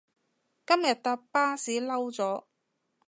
[0.03, 0.09] 今日搭
[1.31, 2.45] 巴士嬲咗